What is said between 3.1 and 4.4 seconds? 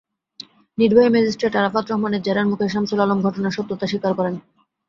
ঘটনার সত্যতা স্বীকার করেন।